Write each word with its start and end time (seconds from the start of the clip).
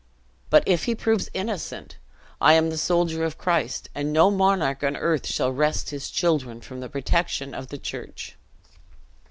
But 0.49 0.63
if 0.67 0.85
he 0.85 0.95
proves 0.95 1.29
innocent, 1.31 1.97
I 2.41 2.53
am 2.53 2.71
the 2.71 2.77
soldier 2.79 3.23
of 3.23 3.37
Christ, 3.37 3.87
and 3.93 4.11
no 4.11 4.31
monarch 4.31 4.83
on 4.83 4.97
earth 4.97 5.27
shall 5.27 5.51
wrest 5.51 5.91
his 5.91 6.09
children 6.09 6.59
from 6.59 6.79
the 6.79 6.89
protection 6.89 7.53
of 7.53 7.67
the 7.67 7.77
church." 7.77 8.35